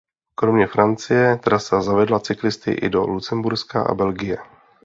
Kromě 0.35 0.67
Francie 0.67 1.35
trasa 1.37 1.81
zavedla 1.81 2.19
cyklisty 2.19 2.71
i 2.71 2.89
do 2.89 3.01
Lucemburska 3.07 3.83
a 3.83 3.93
Belgie. 3.95 4.37